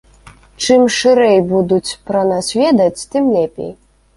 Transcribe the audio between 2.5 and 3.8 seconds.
ведаць, тым лепей.